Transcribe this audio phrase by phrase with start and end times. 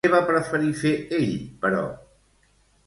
[0.05, 1.85] Què va preferir fer ell, però?